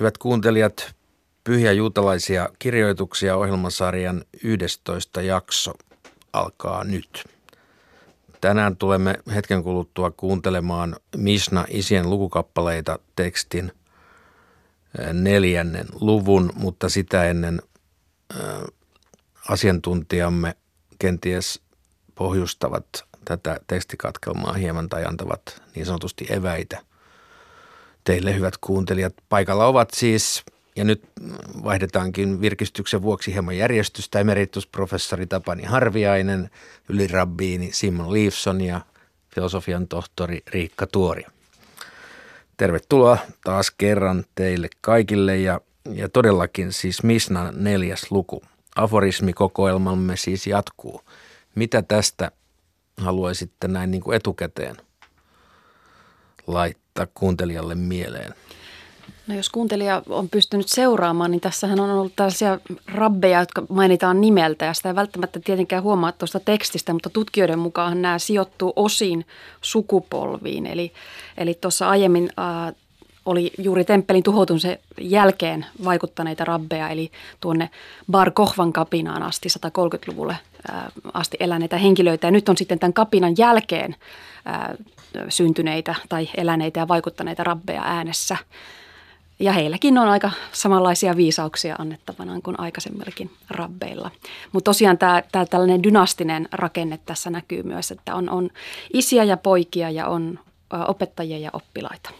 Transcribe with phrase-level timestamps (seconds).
[0.00, 0.94] Hyvät kuuntelijat,
[1.44, 5.72] Pyhiä juutalaisia kirjoituksia ohjelmasarjan 11 jakso
[6.32, 7.24] alkaa nyt.
[8.40, 13.72] Tänään tulemme hetken kuluttua kuuntelemaan Misna isien lukukappaleita tekstin
[15.12, 17.62] neljännen luvun, mutta sitä ennen
[19.48, 20.56] asiantuntijamme
[20.98, 21.60] kenties
[22.14, 22.86] pohjustavat
[23.24, 26.82] tätä tekstikatkelmaa hieman tai antavat niin sanotusti eväitä
[28.04, 29.14] teille hyvät kuuntelijat.
[29.28, 30.44] Paikalla ovat siis,
[30.76, 31.02] ja nyt
[31.64, 36.50] vaihdetaankin virkistyksen vuoksi hieman järjestystä, emeritusprofessori Tapani Harviainen,
[36.88, 38.80] ylirabbiini Simon Leifson ja
[39.34, 41.24] filosofian tohtori Riikka Tuori.
[42.56, 45.60] Tervetuloa taas kerran teille kaikille ja,
[45.94, 48.42] ja todellakin siis Misna neljäs luku.
[48.76, 51.00] Aforismikokoelmamme siis jatkuu.
[51.54, 52.30] Mitä tästä
[52.96, 54.76] haluaisitte näin niin kuin etukäteen
[56.46, 56.83] laittaa
[57.14, 58.34] kuuntelijalle mieleen?
[59.26, 62.58] No jos kuuntelija on pystynyt seuraamaan, niin tässähän on ollut tällaisia
[62.94, 68.02] rabbeja, jotka mainitaan nimeltä ja sitä ei välttämättä tietenkään huomaa tuosta tekstistä, mutta tutkijoiden mukaan
[68.02, 69.26] nämä sijoittuu osin
[69.62, 70.66] sukupolviin.
[70.66, 70.92] Eli,
[71.36, 72.74] eli tuossa aiemmin äh,
[73.26, 77.70] oli juuri temppelin tuhoutumisen jälkeen vaikuttaneita rabbeja, eli tuonne
[78.10, 80.36] Bar Kohvan kapinaan asti 130-luvulle
[81.14, 82.26] asti eläneitä henkilöitä.
[82.26, 83.96] Ja nyt on sitten tämän kapinan jälkeen
[85.28, 88.36] syntyneitä tai eläneitä ja vaikuttaneita rabbeja äänessä.
[89.38, 94.10] Ja heilläkin on aika samanlaisia viisauksia annettavana kuin aikaisemmillakin rabbeilla.
[94.52, 98.50] Mutta tosiaan tämä, tämä tällainen dynastinen rakenne tässä näkyy myös, että on, on
[98.92, 100.38] isiä ja poikia ja on
[100.88, 102.10] opettajia ja oppilaita.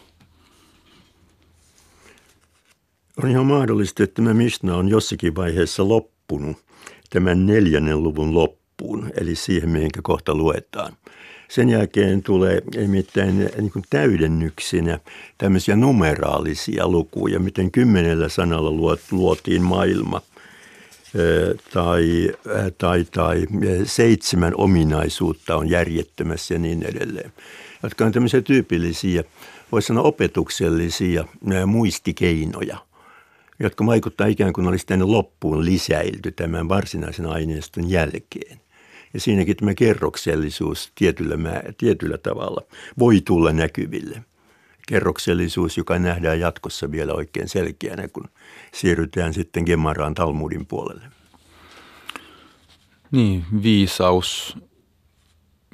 [3.23, 6.57] On ihan mahdollista, että tämä Mishna on jossakin vaiheessa loppunut
[7.09, 10.93] tämän neljännen luvun loppuun, eli siihen, mihin kohta luetaan.
[11.47, 14.99] Sen jälkeen tulee nimittäin niin kuin täydennyksinä
[15.37, 20.21] tämmöisiä numeraalisia lukuja, miten kymmenellä sanalla luotiin maailma
[21.73, 22.31] tai,
[22.77, 23.47] tai, tai
[23.83, 27.33] seitsemän ominaisuutta on järjettömässä ja niin edelleen,
[27.83, 29.23] jotka on tämmöisiä tyypillisiä,
[29.71, 31.25] voisi sanoa opetuksellisia
[31.65, 32.77] muistikeinoja–
[33.59, 38.59] jotka vaikuttaa ikään kuin olisi tänne loppuun lisäilty tämän varsinaisen aineiston jälkeen.
[39.15, 41.35] Ja siinäkin tämä kerroksellisuus tietyllä,
[41.77, 42.61] tietyllä tavalla
[42.99, 44.23] voi tulla näkyville.
[44.87, 48.29] Kerroksellisuus, joka nähdään jatkossa vielä oikein selkeänä, kun
[48.73, 51.05] siirrytään sitten Gemaraan Talmudin puolelle.
[53.11, 54.57] Niin, viisaus,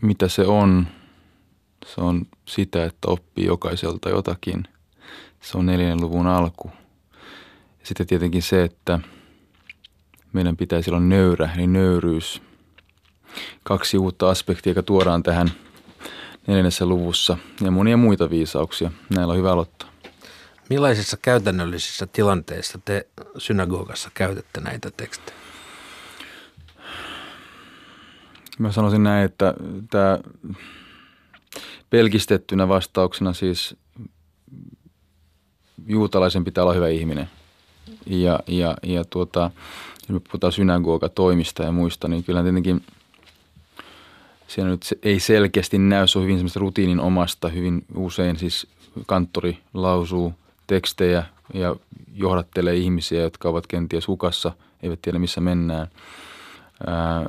[0.01, 0.87] mitä se on?
[1.85, 4.63] Se on sitä, että oppii jokaiselta jotakin.
[5.41, 6.71] Se on neljännen luvun alku.
[7.83, 8.99] Sitten tietenkin se, että
[10.33, 12.50] meidän pitäisi olla nöyrä, eli nöyryys.
[13.63, 15.51] Kaksi uutta aspektia, joka tuodaan tähän
[16.47, 18.91] neljännessä luvussa ja monia muita viisauksia.
[19.09, 19.89] Näillä on hyvä aloittaa.
[20.69, 25.37] Millaisissa käytännöllisissä tilanteissa te synagogassa käytätte näitä tekstejä?
[28.59, 29.53] Mä sanoisin näin, että
[29.89, 30.19] tämä
[31.89, 33.75] pelkistettynä vastauksena siis
[35.87, 37.29] juutalaisen pitää olla hyvä ihminen–
[38.05, 39.51] ja, ja, ja tuota,
[40.01, 42.83] jos me puhutaan synagoga-toimista ja muista, niin kyllä tietenkin
[44.53, 48.67] siellä nyt ei selkeästi näy, se on hyvin semmoista rutiinin omasta, hyvin usein siis
[49.07, 50.33] kanttori lausuu
[50.67, 51.23] tekstejä
[51.53, 51.75] ja
[52.13, 54.51] johdattelee ihmisiä, jotka ovat kenties hukassa,
[54.83, 55.87] eivät tiedä missä mennään.
[56.87, 57.25] Ää,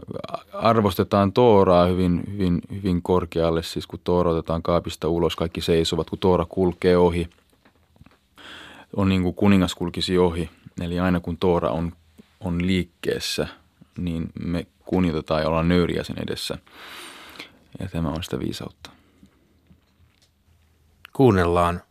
[0.53, 6.19] arvostetaan Tooraa hyvin, hyvin, hyvin korkealle, siis kun Toora otetaan kaapista ulos, kaikki seisovat, kun
[6.19, 7.29] Toora kulkee ohi.
[8.97, 10.51] On niin kuin kuningas kulkisi ohi–
[10.81, 11.93] Eli aina kun Toora on,
[12.41, 13.47] on liikkeessä,
[13.99, 16.59] niin me kunnioitetaan ja ollaan nöyriä sen edessä.
[17.83, 18.91] Ja tämä on sitä viisautta.
[21.13, 21.83] Kuunnellaan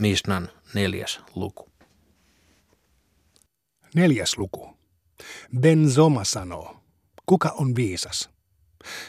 [0.00, 1.68] Misnan neljäs luku.
[3.94, 4.76] Neljäs luku.
[5.60, 6.80] Ben Zoma sanoo,
[7.26, 8.30] kuka on viisas?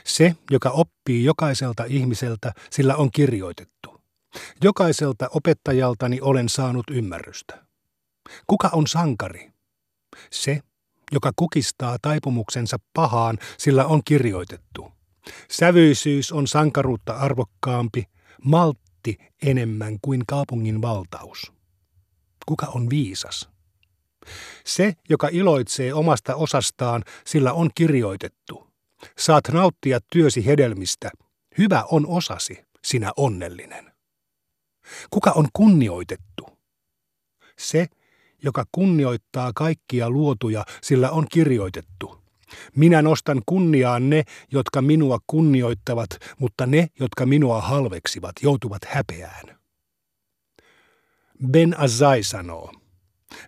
[0.05, 4.01] Se, joka oppii jokaiselta ihmiseltä, sillä on kirjoitettu.
[4.63, 7.65] Jokaiselta opettajaltani olen saanut ymmärrystä.
[8.47, 9.51] Kuka on sankari?
[10.31, 10.61] Se,
[11.11, 14.98] joka kukistaa taipumuksensa pahaan, sillä on kirjoitettu.
[15.51, 18.03] Sävyisyys on sankaruutta arvokkaampi,
[18.43, 21.51] maltti enemmän kuin kaupungin valtaus.
[22.45, 23.49] Kuka on viisas?
[24.65, 28.67] Se, joka iloitsee omasta osastaan, sillä on kirjoitettu.
[29.17, 31.11] Saat nauttia työsi hedelmistä.
[31.57, 33.91] Hyvä on osasi, sinä onnellinen.
[35.09, 36.59] Kuka on kunnioitettu?
[37.59, 37.87] Se,
[38.43, 42.21] joka kunnioittaa kaikkia luotuja, sillä on kirjoitettu.
[42.75, 46.09] Minä nostan kunniaan ne, jotka minua kunnioittavat,
[46.39, 49.59] mutta ne, jotka minua halveksivat, joutuvat häpeään.
[51.51, 52.71] Ben Azai sanoo,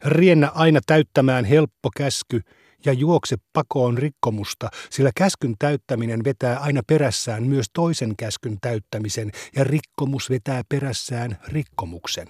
[0.06, 2.42] Riennä aina täyttämään helppo käsky
[2.86, 9.63] ja juokse pakoon rikkomusta, sillä käskyn täyttäminen vetää aina perässään myös toisen käskyn täyttämisen ja
[9.63, 12.27] rikkomus vetää perässään rikkomuksen.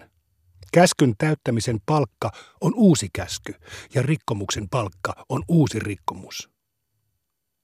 [0.74, 2.32] Käskyn täyttämisen palkka
[2.62, 3.54] on uusi käsky
[3.94, 6.50] ja rikkomuksen palkka on uusi rikkomus.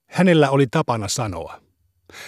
[0.08, 1.62] Hänellä oli tapana sanoa–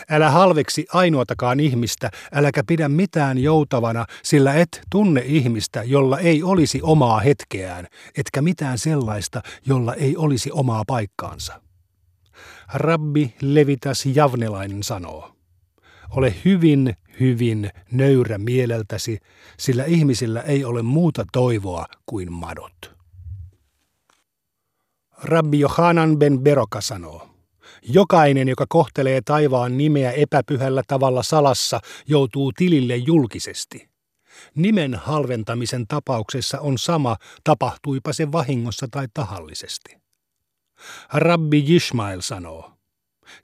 [0.09, 6.79] Älä halveksi ainoatakaan ihmistä, äläkä pidä mitään joutavana, sillä et tunne ihmistä, jolla ei olisi
[6.83, 7.87] omaa hetkeään,
[8.17, 11.61] etkä mitään sellaista, jolla ei olisi omaa paikkaansa.
[12.73, 15.35] Rabbi Levitas Javnelainen sanoo,
[16.09, 19.17] ole hyvin, hyvin nöyrä mieleltäsi,
[19.57, 22.95] sillä ihmisillä ei ole muuta toivoa kuin madot.
[25.23, 27.28] Rabbi Johanan ben Beroka sanoo,
[27.83, 33.89] Jokainen, joka kohtelee taivaan nimeä epäpyhällä tavalla salassa, joutuu tilille julkisesti.
[34.55, 39.97] Nimen halventamisen tapauksessa on sama, tapahtuipa se vahingossa tai tahallisesti.
[41.13, 42.71] Rabbi Jishmael sanoo,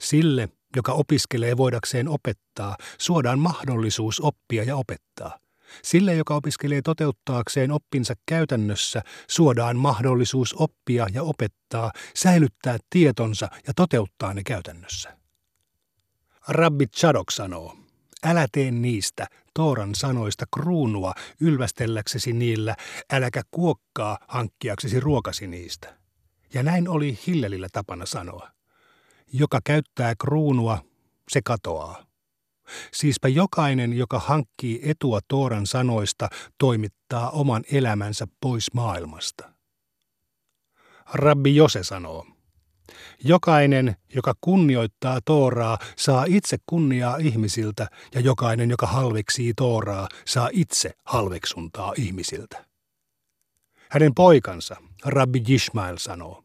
[0.00, 5.38] sille, joka opiskelee voidakseen opettaa, suodaan mahdollisuus oppia ja opettaa.
[5.82, 14.34] Sille, joka opiskelee toteuttaakseen oppinsa käytännössä, suodaan mahdollisuus oppia ja opettaa, säilyttää tietonsa ja toteuttaa
[14.34, 15.16] ne käytännössä.
[16.48, 17.76] Rabbi Chadok sanoo,
[18.24, 22.76] älä tee niistä Tooran sanoista kruunua ylvästelläksesi niillä,
[23.12, 25.96] äläkä kuokkaa hankkiaksesi ruokasi niistä.
[26.54, 28.50] Ja näin oli Hillelillä tapana sanoa.
[29.32, 30.84] Joka käyttää kruunua,
[31.30, 32.05] se katoaa.
[32.92, 36.28] Siispä jokainen, joka hankkii etua Tooran sanoista,
[36.58, 39.52] toimittaa oman elämänsä pois maailmasta.
[41.14, 42.26] Rabbi Jose sanoo,
[43.24, 50.90] Jokainen, joka kunnioittaa Tooraa, saa itse kunniaa ihmisiltä, ja jokainen, joka halveksii Tooraa, saa itse
[51.04, 52.64] halveksuntaa ihmisiltä.
[53.90, 56.44] Hänen poikansa, Rabbi Jishmael, sanoo,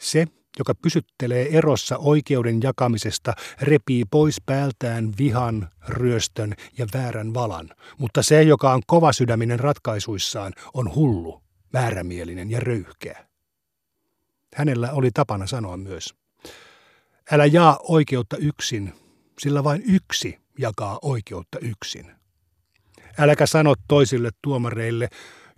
[0.00, 0.26] se,
[0.58, 8.42] joka pysyttelee erossa oikeuden jakamisesta, repii pois päältään vihan, ryöstön ja väärän valan, mutta se,
[8.42, 11.42] joka on kovasydäminen ratkaisuissaan, on hullu,
[11.72, 13.26] väärämielinen ja röyhkeä.
[14.54, 16.14] Hänellä oli tapana sanoa myös,
[17.30, 18.92] älä jaa oikeutta yksin,
[19.38, 22.12] sillä vain yksi jakaa oikeutta yksin.
[23.18, 25.08] Äläkä sano toisille tuomareille,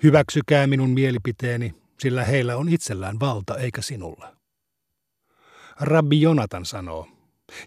[0.02, 4.37] hyväksykää minun mielipiteeni, sillä heillä on itsellään valta eikä sinulla.
[5.80, 7.08] Rabbi Jonatan sanoo,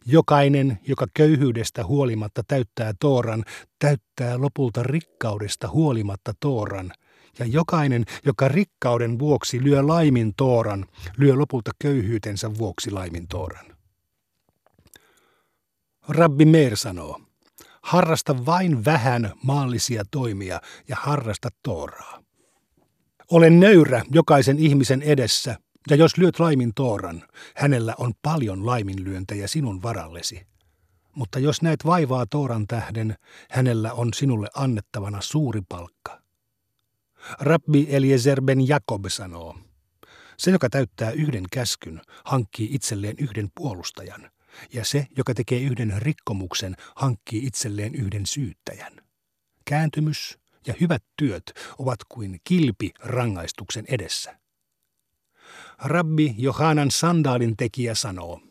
[0.05, 3.43] jokainen, joka köyhyydestä huolimatta täyttää Tooran,
[3.79, 6.91] täyttää lopulta rikkaudesta huolimatta Tooran,
[7.39, 10.85] ja jokainen, joka rikkauden vuoksi lyö laimin Tooran,
[11.17, 13.65] lyö lopulta köyhyytensä vuoksi laimin Tooran.
[16.07, 17.21] Rabbi Meir sanoo,
[17.81, 22.23] harrasta vain vähän maallisia toimia ja harrasta Tooraa.
[23.31, 25.57] Olen nöyrä jokaisen ihmisen edessä,
[25.89, 27.23] ja jos lyöt laimin Tooran,
[27.55, 30.47] hänellä on paljon laiminlyöntejä sinun varallesi.
[31.15, 33.15] Mutta jos näet vaivaa Tooran tähden,
[33.51, 36.21] hänellä on sinulle annettavana suuri palkka.
[37.39, 39.57] Rabbi Eliezer ben Jakob sanoo,
[40.37, 44.31] se, joka täyttää yhden käskyn, hankkii itselleen yhden puolustajan,
[44.73, 48.93] ja se, joka tekee yhden rikkomuksen, hankkii itselleen yhden syyttäjän.
[49.65, 54.40] Kääntymys ja hyvät työt ovat kuin kilpi rangaistuksen edessä.
[55.83, 58.41] Rabbi Johanan sandaalin tekijä sanoo,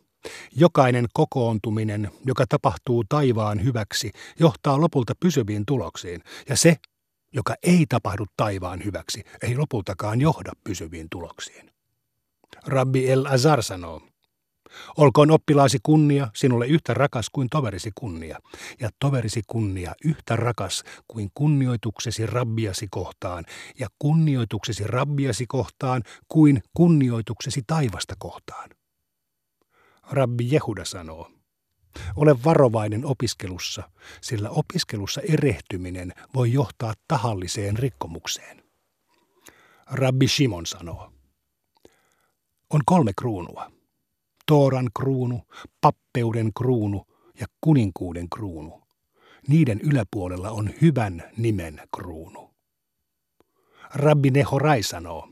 [0.56, 6.76] jokainen kokoontuminen, joka tapahtuu taivaan hyväksi, johtaa lopulta pysyviin tuloksiin, ja se,
[7.32, 11.70] joka ei tapahdu taivaan hyväksi, ei lopultakaan johda pysyviin tuloksiin.
[12.66, 14.02] Rabbi El Azar sanoo,
[14.96, 18.38] Olkoon oppilaasi kunnia sinulle yhtä rakas kuin toverisi kunnia,
[18.80, 23.44] ja toverisi kunnia yhtä rakas kuin kunnioituksesi rabbiasi kohtaan,
[23.78, 28.70] ja kunnioituksesi rabbiasi kohtaan kuin kunnioituksesi taivasta kohtaan.
[30.10, 31.30] Rabbi Jehuda sanoo,
[32.16, 38.62] ole varovainen opiskelussa, sillä opiskelussa erehtyminen voi johtaa tahalliseen rikkomukseen.
[39.86, 41.12] Rabbi Shimon sanoo,
[42.70, 43.70] on kolme kruunua–
[44.50, 45.42] Tooran kruunu,
[45.80, 47.06] pappeuden kruunu
[47.40, 48.82] ja kuninkuuden kruunu.
[49.48, 52.50] Niiden yläpuolella on hyvän nimen kruunu.
[53.94, 55.28] Rabbi Nehorai sanoo,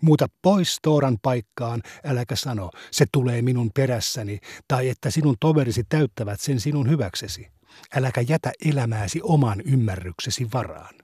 [0.00, 6.40] Muuta pois Tooran paikkaan, äläkä sano, se tulee minun perässäni, tai että sinun toverisi täyttävät
[6.40, 7.48] sen sinun hyväksesi.
[7.96, 10.94] Äläkä jätä elämääsi oman ymmärryksesi varaan.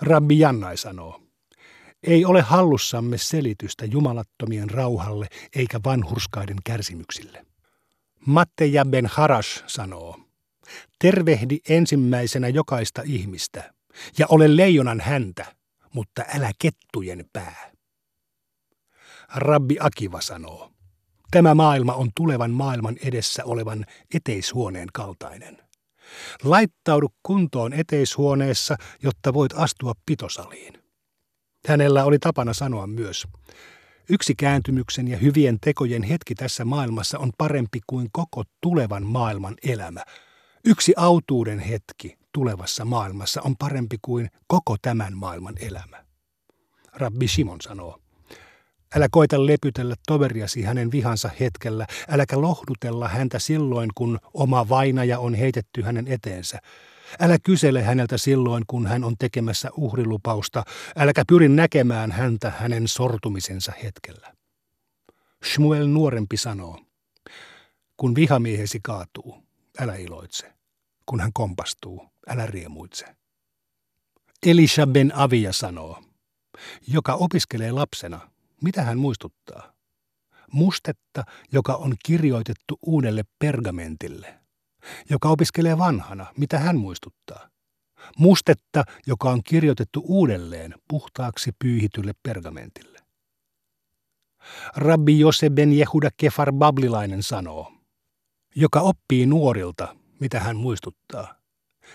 [0.00, 1.23] Rabbi Jannai sanoo,
[2.06, 7.46] ei ole hallussamme selitystä jumalattomien rauhalle eikä vanhurskaiden kärsimyksille.
[8.26, 10.20] Matteja ben Harash sanoo,
[10.98, 13.74] tervehdi ensimmäisenä jokaista ihmistä
[14.18, 15.54] ja ole leijonan häntä,
[15.94, 17.70] mutta älä kettujen pää.
[19.34, 20.70] Rabbi Akiva sanoo,
[21.30, 23.84] tämä maailma on tulevan maailman edessä olevan
[24.14, 25.58] eteishuoneen kaltainen.
[26.42, 30.83] Laittaudu kuntoon eteishuoneessa, jotta voit astua pitosaliin.
[31.68, 33.26] Hänellä oli tapana sanoa myös,
[34.10, 40.04] yksi kääntymyksen ja hyvien tekojen hetki tässä maailmassa on parempi kuin koko tulevan maailman elämä.
[40.64, 46.04] Yksi autuuden hetki tulevassa maailmassa on parempi kuin koko tämän maailman elämä.
[46.92, 47.98] Rabbi Simon sanoo,
[48.96, 55.34] Älä koita lepytellä toveriasi hänen vihansa hetkellä, äläkä lohdutella häntä silloin, kun oma vainaja on
[55.34, 56.58] heitetty hänen eteensä.
[57.20, 60.64] Älä kysele häneltä silloin, kun hän on tekemässä uhrilupausta,
[60.96, 64.34] äläkä pyri näkemään häntä hänen sortumisensa hetkellä.
[65.44, 66.80] Shmuel nuorempi sanoo,
[67.96, 69.44] kun vihamiehesi kaatuu,
[69.80, 70.52] älä iloitse.
[71.06, 73.06] Kun hän kompastuu, älä riemuitse.
[74.46, 76.02] Elisha ben Avia sanoo,
[76.86, 78.30] joka opiskelee lapsena,
[78.62, 79.72] mitä hän muistuttaa?
[80.52, 84.43] Mustetta, joka on kirjoitettu uudelle pergamentille.
[85.10, 87.48] Joka opiskelee vanhana, mitä hän muistuttaa?
[88.18, 92.98] Mustetta, joka on kirjoitettu uudelleen puhtaaksi pyyhitylle pergamentille.
[94.76, 97.72] Rabbi Jose ben Jehuda Kefar Bablilainen sanoo,
[98.56, 101.34] joka oppii nuorilta, mitä hän muistuttaa.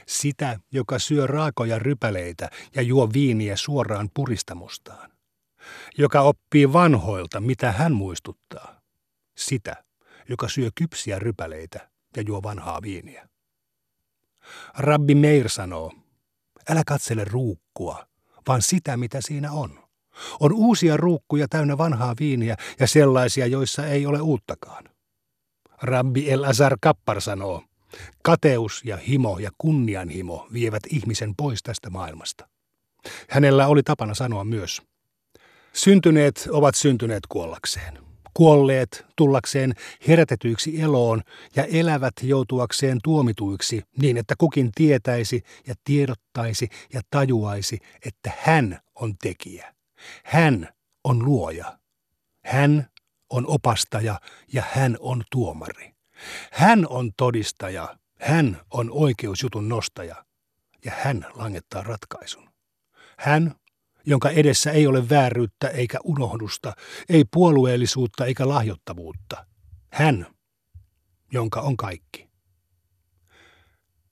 [0.08, 5.12] Sitä, joka syö raakoja rypäleitä ja juo viiniä suoraan puristamostaan
[5.98, 8.82] joka oppii vanhoilta, mitä hän muistuttaa.
[9.38, 9.84] Sitä,
[10.30, 13.30] joka syö kypsiä rypäleitä ja juo vanhaa viiniä.
[14.78, 15.92] Rabbi Meir sanoo,
[16.70, 18.08] älä katsele ruukkua,
[18.48, 19.80] vaan sitä, mitä siinä on.
[20.40, 24.84] On uusia ruukkuja täynnä vanhaa viiniä ja sellaisia, joissa ei ole uuttakaan.
[25.82, 27.64] Rabbi El Azar Kappar sanoo,
[28.24, 32.48] kateus ja himo ja kunnianhimo vievät ihmisen pois tästä maailmasta.
[33.30, 34.82] Hänellä oli tapana sanoa myös,
[35.74, 38.09] Syntyneet ovat syntyneet kuollakseen.
[38.34, 39.74] Kuolleet tullakseen
[40.08, 41.22] herätetyiksi eloon
[41.56, 49.18] ja elävät joutuakseen tuomituiksi niin, että kukin tietäisi ja tiedottaisi ja tajuaisi, että hän on
[49.18, 49.74] tekijä.
[50.24, 50.70] Hän
[51.04, 51.80] on luoja.
[52.46, 52.90] Hän
[53.30, 54.20] on opastaja
[54.54, 55.94] ja hän on tuomari.
[56.52, 60.26] Hän on todistaja, hän on oikeusjutun nostaja
[60.86, 62.50] ja hän langettaa ratkaisun.
[63.18, 63.56] Hän
[64.06, 66.74] jonka edessä ei ole vääryyttä eikä unohdusta,
[67.10, 69.46] ei puolueellisuutta eikä lahjottavuutta.
[69.94, 70.28] Hän,
[71.32, 72.30] jonka on kaikki.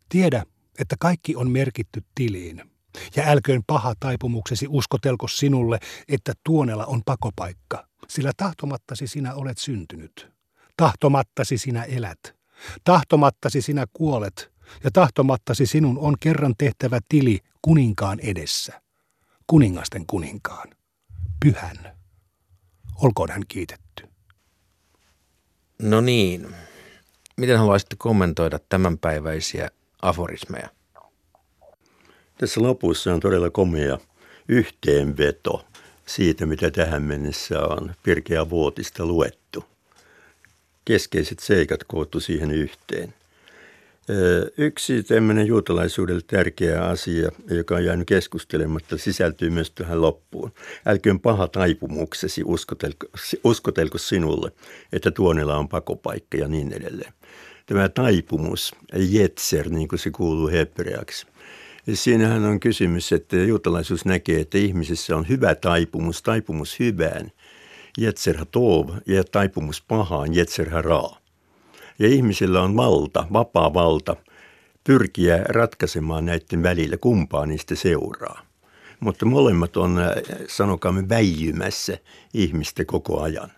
[0.10, 0.46] Tiedä,
[0.80, 2.64] että kaikki on merkitty tiliin,
[3.16, 10.30] ja älköön paha taipumuksesi uskotelko sinulle, että tuonella on pakopaikka, sillä tahtomattasi sinä olet syntynyt.
[10.78, 12.20] Tahtomattasi sinä elät.
[12.84, 14.52] Tahtomattasi sinä kuolet,
[14.84, 18.87] ja tahtomattasi sinun on kerran tehtävä tili kuninkaan edessä
[19.48, 20.68] kuningasten kuninkaan,
[21.46, 21.98] pyhän.
[22.96, 24.08] Olkoon hän kiitetty.
[25.82, 26.56] No niin.
[27.38, 29.70] Miten haluaisitte kommentoida tämänpäiväisiä
[30.02, 30.70] aforismeja?
[32.38, 33.98] Tässä lopussa on todella komea
[34.48, 35.66] yhteenveto
[36.06, 39.66] siitä, mitä tähän mennessä on Pirkeä Vuotista luettu.
[40.86, 43.14] Keskeiset seikat koottu siihen yhteen–
[44.58, 50.52] Yksi tämmöinen juutalaisuudelle tärkeä asia, joka on jäänyt keskustelematta, sisältyy myös tähän loppuun.
[50.86, 53.08] Älköön paha taipumuksesi uskotelko,
[53.44, 54.52] uskotelko sinulle,
[54.94, 57.14] että tuonella on pakopaikka ja niin edelleen.
[57.66, 61.28] Tämä taipumus, jetser, niin kuin se kuuluu hebreaksi.
[61.94, 67.32] Siinähän on kysymys, että juutalaisuus näkee, että ihmisessä on hyvä taipumus, taipumus hyvään,
[67.98, 71.27] jetser tov, ja taipumus pahaan, jetser raa
[72.00, 74.16] ja ihmisillä on valta, vapaa valta
[74.84, 78.42] pyrkiä ratkaisemaan näiden välillä, kumpaa niistä seuraa.
[79.00, 80.10] Mutta molemmat on, äh,
[80.48, 81.98] sanokaamme, väijymässä
[82.34, 83.52] ihmistä koko ajan.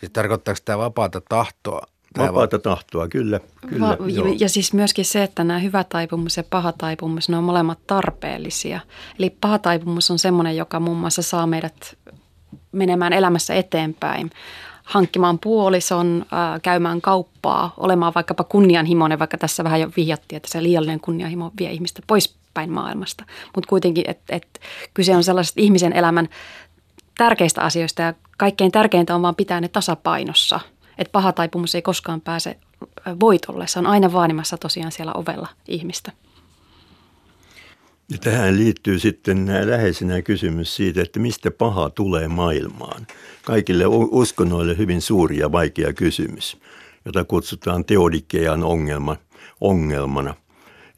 [0.00, 1.82] Siis tarkoittaako tämä vapaata tahtoa?
[2.12, 3.40] Tämä vapaata va- tahtoa, kyllä.
[3.68, 7.36] kyllä Va- ja, ja siis myöskin se, että nämä hyvä taipumus ja paha taipumus, ne
[7.36, 8.80] on molemmat tarpeellisia.
[9.18, 11.96] Eli paha taipumus on semmoinen, joka muun muassa saa meidät
[12.72, 14.30] menemään elämässä eteenpäin
[14.88, 20.62] hankkimaan puolison, ää, käymään kauppaa, olemaan vaikkapa kunnianhimoinen, vaikka tässä vähän jo vihjattiin, että se
[20.62, 23.24] liiallinen kunnianhimo vie ihmistä poispäin maailmasta.
[23.54, 24.60] Mutta kuitenkin, että et
[24.94, 26.28] kyse on sellaisesta ihmisen elämän
[27.18, 30.60] tärkeistä asioista ja kaikkein tärkeintä on vaan pitää ne tasapainossa.
[30.98, 32.56] Että paha taipumus ei koskaan pääse
[33.20, 36.12] voitolle, se on aina vaanimassa tosiaan siellä ovella ihmistä.
[38.12, 43.06] Ja tähän liittyy sitten läheisenä kysymys siitä, että mistä paha tulee maailmaan.
[43.44, 46.56] Kaikille uskonnoille hyvin suuri ja vaikea kysymys,
[47.04, 49.16] jota kutsutaan teodikean ongelma,
[49.60, 50.34] ongelmana.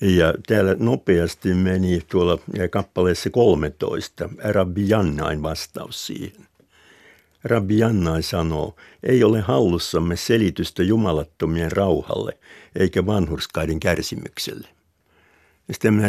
[0.00, 2.38] Ja täällä nopeasti meni tuolla
[2.70, 6.46] kappaleessa 13 Rabbi Jannain vastaus siihen.
[7.44, 12.38] Rabbi Jannain sanoo, ei ole hallussamme selitystä jumalattomien rauhalle
[12.76, 14.68] eikä vanhurskaiden kärsimykselle.
[15.70, 16.08] Sitten minä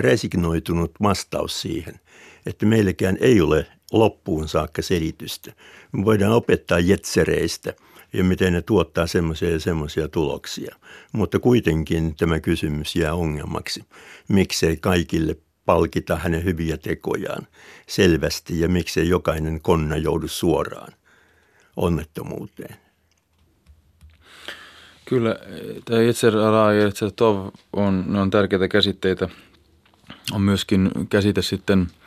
[0.00, 2.00] resignoitunut vastaus siihen,
[2.46, 5.52] että meillekään ei ole loppuun saakka selitystä.
[5.92, 7.74] Me voidaan opettaa jetsereistä
[8.12, 10.76] ja miten ne tuottaa semmoisia ja semmoisia tuloksia.
[11.12, 13.84] Mutta kuitenkin tämä kysymys jää ongelmaksi.
[14.28, 17.46] Miksei kaikille palkita hänen hyviä tekojaan
[17.86, 20.92] selvästi ja miksei jokainen konna joudu suoraan
[21.76, 22.87] onnettomuuteen.
[25.08, 25.36] Kyllä,
[25.84, 29.28] tämä Yetzer Ara ja Yetzer Tov on, ne on tärkeitä käsitteitä.
[30.32, 31.86] On myöskin käsite sitten–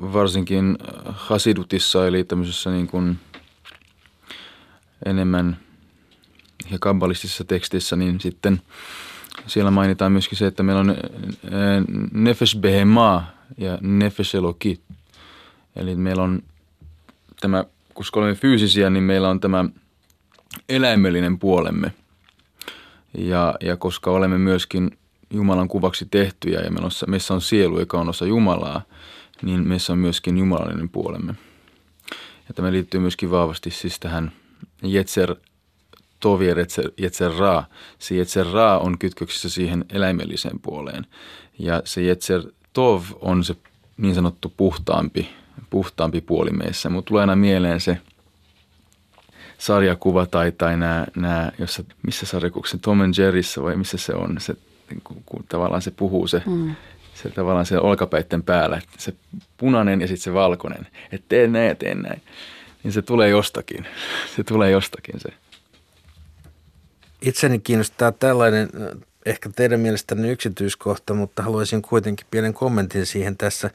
[0.00, 3.18] varsinkin Hasidutissa, eli tämmöisessä niin kuin
[5.06, 5.56] enemmän
[6.70, 8.62] ja kabbalistisessa tekstissä, niin sitten
[9.46, 10.96] siellä mainitaan myöskin se, että meillä on
[12.12, 13.24] nefesh behema
[13.58, 14.80] ja nefesh elokit.
[15.76, 16.42] Eli meillä on
[17.40, 17.64] tämä,
[17.94, 19.64] koska olemme fyysisiä, niin meillä on tämä
[20.68, 21.92] eläimellinen puolemme.
[23.18, 24.90] Ja, ja koska olemme myöskin
[25.30, 26.70] Jumalan kuvaksi tehtyjä ja
[27.06, 28.82] meissä on sielu, joka on osa Jumalaa,
[29.42, 31.34] niin meissä on myöskin jumalallinen puolemme.
[32.48, 34.32] Ja tämä liittyy myöskin vahvasti siis tähän
[34.82, 35.36] Jetser
[36.20, 36.54] Tovi ja
[36.98, 37.64] Jetser Ra.
[37.98, 41.06] Se Jetser Ra on kytköksissä siihen eläimelliseen puoleen.
[41.58, 43.56] Ja se Jetser Tov on se
[43.96, 45.28] niin sanottu puhtaampi,
[45.70, 46.90] puhtaampi puoli meissä.
[46.90, 47.98] Mutta tulee aina mieleen se
[49.60, 54.36] sarjakuva tai, tai nämä, nämä jossa, missä sarjakuva, Tom and Jerryssä vai missä se on,
[54.38, 54.54] se,
[55.04, 56.74] kun, kun tavallaan se puhuu se mm
[57.22, 59.14] se tavallaan se olkapäitten päällä, että se
[59.56, 62.22] punainen ja sitten se valkoinen, että tee näin ja tee näin.
[62.82, 63.86] Niin se tulee jostakin,
[64.36, 65.28] se tulee jostakin se.
[67.22, 68.68] Itseni kiinnostaa tällainen,
[69.26, 73.70] ehkä teidän mielestänne yksityiskohta, mutta haluaisin kuitenkin pienen kommentin siihen tässä.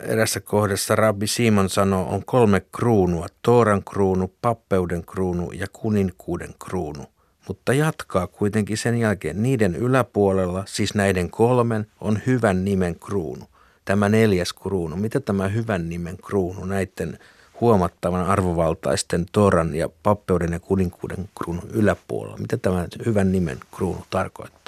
[0.00, 7.04] Erässä kohdassa Rabbi Simon sanoo, on kolme kruunua, Tooran kruunu, pappeuden kruunu ja kuninkuuden kruunu
[7.48, 9.42] mutta jatkaa kuitenkin sen jälkeen.
[9.42, 13.44] Niiden yläpuolella, siis näiden kolmen, on hyvän nimen kruunu.
[13.84, 14.96] Tämä neljäs kruunu.
[14.96, 17.18] Mitä tämä hyvän nimen kruunu näiden
[17.60, 22.36] huomattavan arvovaltaisten Toran ja pappeuden ja kuninkuuden kruunun yläpuolella?
[22.36, 24.63] Mitä tämä hyvän nimen kruunu tarkoittaa?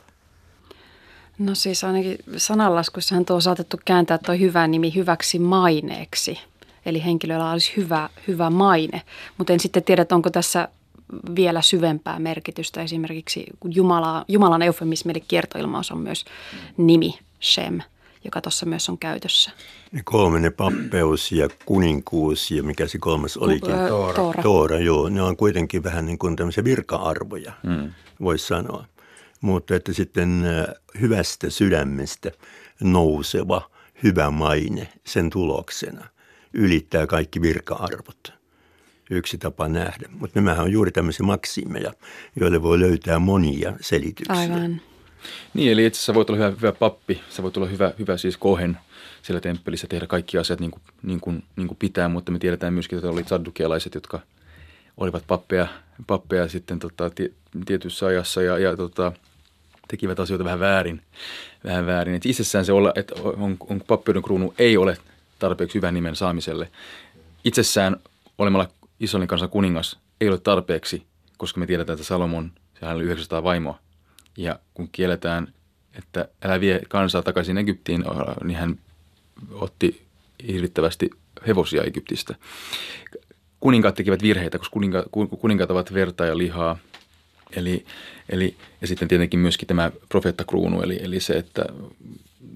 [1.38, 6.38] No siis ainakin sananlaskussahan tuo on saatettu kääntää tuo hyvä nimi hyväksi maineeksi.
[6.86, 9.02] Eli henkilöllä olisi hyvä, hyvä maine.
[9.38, 10.68] Mutta en sitten tiedä, onko tässä
[11.36, 12.82] vielä syvempää merkitystä.
[12.82, 16.24] Esimerkiksi Jumala, Jumalan eufemismi eli kiertoilmaus on myös
[16.76, 17.80] nimi Shem,
[18.24, 19.50] joka tuossa myös on käytössä.
[19.92, 23.74] Ne kolme, ne pappeus ja kuninkuus ja mikä se kolmas olikin?
[23.88, 24.14] Toora.
[24.14, 24.42] Toora.
[24.42, 25.08] Toora, joo.
[25.08, 27.92] Ne on kuitenkin vähän niin kuin tämmöisiä virka-arvoja, mm.
[28.20, 28.84] voisi sanoa.
[29.40, 30.44] Mutta että sitten
[31.00, 32.30] hyvästä sydämestä
[32.80, 33.70] nouseva
[34.02, 36.06] hyvä maine sen tuloksena
[36.52, 38.32] ylittää kaikki virka-arvot
[39.10, 40.08] yksi tapa nähdä.
[40.10, 41.92] Mutta nämähän on juuri tämmöisiä maksimeja,
[42.40, 44.36] joille voi löytää monia selityksiä.
[44.36, 44.80] Aivan.
[45.54, 48.36] Niin, eli itse asiassa voit olla hyvä, hyvä pappi, sä voit olla hyvä, hyvä siis
[48.36, 48.78] kohen
[49.22, 52.74] siellä temppelissä, tehdä kaikki asiat niin kuin, niin kuin, niin kuin pitää, mutta me tiedetään
[52.74, 54.20] myöskin, että oli saddukialaiset, jotka
[54.96, 55.66] olivat pappeja,
[56.06, 57.10] pappeja sitten tota,
[57.66, 59.12] tietyssä ajassa ja, ja tota,
[59.88, 61.02] tekivät asioita vähän väärin.
[61.64, 62.14] Vähän väärin.
[62.14, 64.98] Et itsessään se olla, että on, on pappeuden kruunu ei ole
[65.38, 66.70] tarpeeksi hyvän nimen saamiselle.
[67.44, 67.96] Itsessään
[68.38, 68.68] olemalla
[69.00, 71.06] Israelin kansan kuningas ei ole tarpeeksi,
[71.36, 73.78] koska me tiedetään, että Salomon, sehän oli 900 vaimoa.
[74.36, 75.52] Ja kun kielletään,
[75.98, 78.04] että älä vie kansaa takaisin Egyptiin,
[78.44, 78.78] niin hän
[79.50, 80.06] otti
[80.46, 81.10] hirvittävästi
[81.46, 82.34] hevosia Egyptistä.
[83.60, 85.04] Kuninkaat tekivät virheitä, koska kuninka,
[85.40, 86.78] kuninkaat ovat verta ja lihaa.
[87.56, 87.84] Eli,
[88.28, 91.64] eli, ja sitten tietenkin myöskin tämä profeettakruunu, eli, eli se, että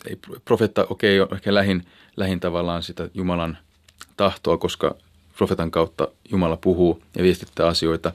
[0.09, 1.87] ei, profeetta, okei, okay, on ehkä lähin,
[2.17, 3.59] lähin tavallaan sitä Jumalan
[4.17, 4.95] tahtoa, koska
[5.37, 8.13] profetan kautta Jumala puhuu ja viestittää asioita,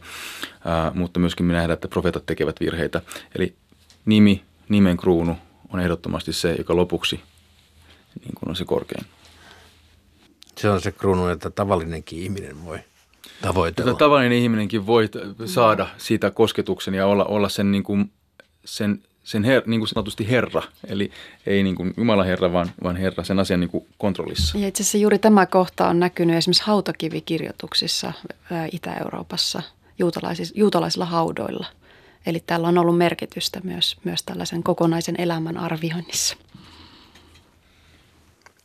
[0.66, 3.02] ää, mutta myöskin me nähdään, että profetat tekevät virheitä.
[3.36, 3.56] Eli
[4.06, 5.38] nimi, nimen kruunu
[5.74, 7.16] on ehdottomasti se, joka lopuksi
[8.26, 9.06] niin kuin on se korkein.
[10.58, 12.80] Se on se kruunu, että tavallinenkin ihminen voi
[13.42, 13.92] tavoitella.
[13.92, 15.10] Että tavallinen ihminenkin voi
[15.46, 18.12] saada siitä kosketuksen ja olla, olla sen, niin kuin,
[18.66, 21.12] sen sen her, niin kuin sanotusti Herra, eli
[21.46, 24.58] ei niin kuin Jumala Herra, vaan, vaan Herra sen asian niin kuin kontrollissa.
[24.58, 28.14] Ja itse asiassa juuri tämä kohta on näkynyt esimerkiksi hautakivikirjoituksissa
[28.72, 29.62] Itä-Euroopassa
[30.00, 31.66] juutalaisilla, juutalaisilla haudoilla.
[32.26, 36.38] Eli tällä on ollut merkitystä myös, myös tällaisen kokonaisen elämän arvioinnissa.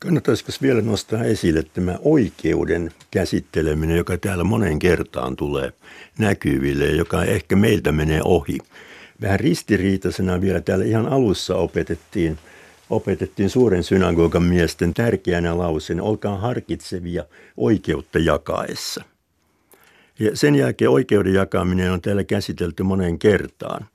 [0.00, 5.72] Kannattaisiko vielä nostaa esille tämä oikeuden käsitteleminen, joka täällä monen kertaan tulee
[6.18, 8.58] näkyville ja joka ehkä meiltä menee ohi
[9.22, 12.38] Vähän ristiriitaisena vielä täällä ihan alussa opetettiin,
[12.90, 17.24] opetettiin suuren synagogan miesten tärkeänä lauseen, olkaa harkitsevia
[17.56, 19.04] oikeutta jakaessa.
[20.18, 23.86] Ja sen jälkeen oikeuden jakaminen on täällä käsitelty moneen kertaan.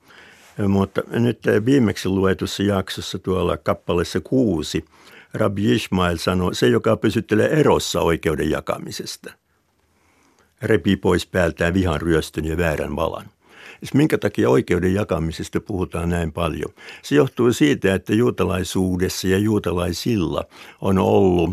[0.68, 4.84] Mutta nyt viimeksi luetussa jaksossa tuolla kappaleessa kuusi
[5.36, 9.32] Rabbi Ishmael sanoi, se joka pysyttelee erossa oikeuden jakamisesta,
[10.62, 13.26] repii pois päältään vihan ryöstön ja väärän valan.
[13.78, 16.70] Siis minkä takia oikeuden jakamisesta puhutaan näin paljon?
[17.02, 20.44] Se johtuu siitä, että juutalaisuudessa ja juutalaisilla
[20.80, 21.50] on ollut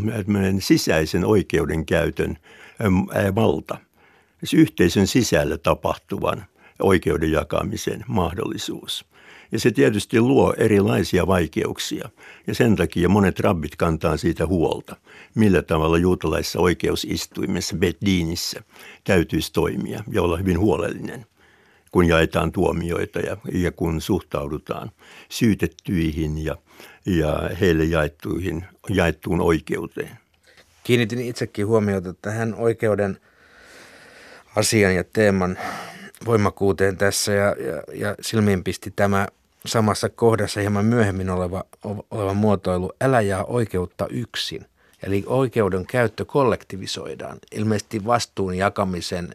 [0.60, 2.38] sisäisen oikeudenkäytön
[3.36, 3.78] valta–
[4.44, 6.46] siis yhteisön sisällä tapahtuvan
[6.82, 9.06] oikeuden jakamisen mahdollisuus.
[9.54, 12.10] Ja se tietysti luo erilaisia vaikeuksia.
[12.48, 14.96] Ja sen takia monet rabbit kantaa siitä huolta,
[15.36, 18.64] millä tavalla juutalaisessa oikeusistuimessa, Bedinissä,
[19.04, 21.26] täytyisi toimia ja olla hyvin huolellinen,
[21.92, 24.92] kun jaetaan tuomioita ja, ja kun suhtaudutaan
[25.30, 26.58] syytettyihin ja,
[27.06, 30.18] ja heille jaettuihin, jaettuun oikeuteen.
[30.84, 33.18] Kiinnitin itsekin huomiota tähän oikeuden–
[34.56, 35.58] asian ja teeman
[36.26, 39.28] voimakkuuteen tässä ja, ja, ja silmiin pisti tämä
[39.66, 41.64] samassa kohdassa hieman myöhemmin oleva,
[42.12, 44.66] oleva muotoilu, älä jää oikeutta yksin.
[45.04, 49.30] Eli oikeuden käyttö kollektivisoidaan ilmeisesti vastuun jakamisen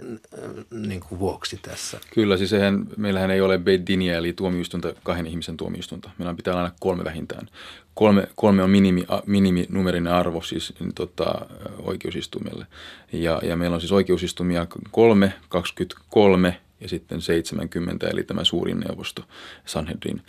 [0.71, 2.01] niin kuin vuoksi tässä.
[2.14, 6.11] Kyllä, siis eihän, meillähän ei ole beddinia eli tuomioistunta, kahden ihmisen tuomioistunta.
[6.19, 7.49] Meillä pitää olla aina kolme vähintään.
[7.95, 11.47] Kolme, kolme on minimi, miniminumerinen arvo siis niin, tota,
[11.79, 12.67] oikeusistumille.
[13.12, 19.23] Ja, ja meillä on siis oikeusistumia 3, 23 ja sitten 70, eli tämä suurin neuvosto,
[19.64, 20.23] Sanhedrin.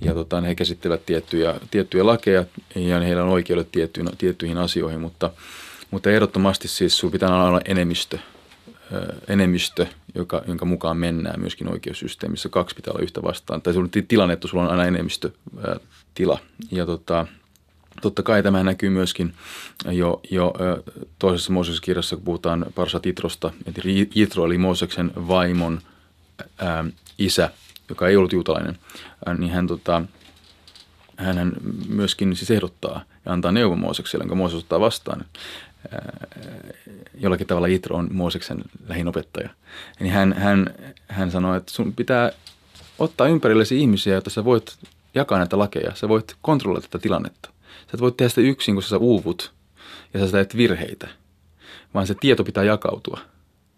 [0.00, 5.30] Ja tota, he käsittelevät tiettyjä, tiettyjä lakeja ja heillä on oikeudet tiettyihin, tiettyihin asioihin, mutta,
[5.90, 8.18] mutta ehdottomasti siis sinulla pitää olla enemmistö,
[9.28, 12.48] enemmistö joka, jonka mukaan mennään myöskin oikeussysteemissä.
[12.48, 13.62] Kaksi pitää olla yhtä vastaan.
[13.62, 15.30] Tai sinulla on tilanne, että sulla on aina enemmistö
[16.14, 16.38] tila.
[16.70, 17.26] Ja tota,
[18.02, 19.34] Totta kai tämä näkyy myöskin
[19.90, 20.54] jo, jo
[21.18, 23.82] toisessa Mooseksen kirjassa, kun puhutaan Parsa Titrosta, että
[24.14, 25.80] Jitro eli Mooseksen vaimon
[26.58, 26.84] ää,
[27.18, 27.50] isä,
[27.88, 28.78] joka ei ollut juutalainen,
[29.26, 30.02] ää, niin hän, tota,
[31.16, 31.52] hän
[31.88, 35.24] myöskin siis ehdottaa ja antaa neuvon Moosekselle, jonka Mooses ottaa vastaan.
[35.92, 36.12] Ää,
[37.18, 39.48] jollakin tavalla Jitro on Mooseksen lähin opettaja.
[40.00, 40.74] Niin hän, hän,
[41.08, 42.32] hän sanoi, että sun pitää
[42.98, 44.76] ottaa ympärillesi ihmisiä, jotta sä voit
[45.14, 45.94] jakaa näitä lakeja.
[45.94, 47.48] Sä voit kontrolloida tätä tilannetta.
[47.64, 49.52] Sä et voi tehdä sitä yksin, kun sä uuvut
[50.14, 51.08] ja sä teet virheitä,
[51.94, 53.20] vaan se tieto pitää jakautua.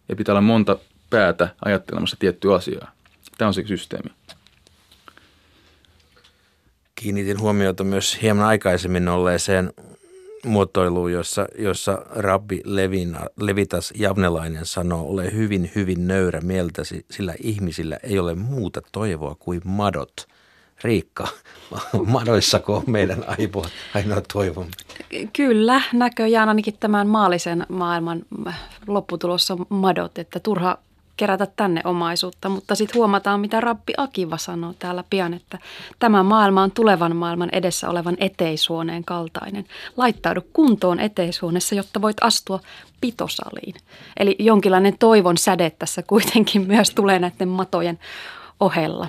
[0.08, 0.78] Ja pitää olla monta
[1.10, 2.92] päätä ajattelemassa tiettyä asiaa.
[3.38, 4.10] Tämä on se systeemi.
[6.94, 9.72] Kiinnitin huomiota myös hieman aikaisemmin olleeseen
[10.46, 17.98] muotoiluun, jossa, jossa rabbi Levina, Levitas Javnelainen sanoo, ole hyvin, hyvin nöyrä mieltäsi, sillä ihmisillä
[18.02, 20.26] ei ole muuta toivoa kuin madot.
[20.84, 21.28] Riikka,
[22.06, 24.70] madoissako on meidän aivoa ainoa toivomme?
[25.32, 28.22] Kyllä, näköjään ainakin tämän maallisen maailman
[28.86, 30.78] lopputulossa on madot, että turha
[31.16, 35.58] kerätä tänne omaisuutta, mutta sitten huomataan, mitä Rappi Akiva sanoo täällä pian, että
[35.98, 39.64] tämä maailma on tulevan maailman edessä olevan eteisuoneen kaltainen.
[39.96, 42.60] Laittaudu kuntoon eteisuonessa, jotta voit astua
[43.00, 43.74] pitosaliin.
[44.16, 47.98] Eli jonkinlainen toivon säde tässä kuitenkin myös tulee näiden matojen
[48.60, 49.08] ohella.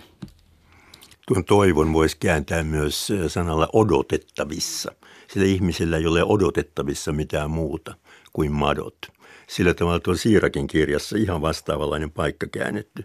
[1.27, 4.91] Tuon toivon voisi kääntää myös sanalla odotettavissa.
[5.27, 7.95] Sillä ihmisellä ei ole odotettavissa mitään muuta
[8.33, 9.16] kuin madot
[9.49, 13.03] sillä tavalla tuo Siirakin kirjassa ihan vastaavanlainen paikka käännetty.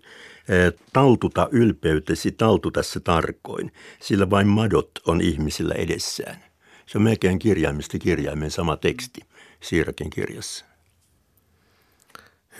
[0.93, 6.45] Taltuta ylpeytesi, taltuta se tarkoin, sillä vain madot on ihmisillä edessään.
[6.87, 9.21] Se on melkein kirjaimista kirjaimen sama teksti
[9.61, 10.65] Siirakin kirjassa.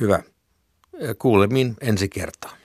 [0.01, 0.23] Hyvä.
[1.19, 2.62] Kuulemiin ensi kertaa.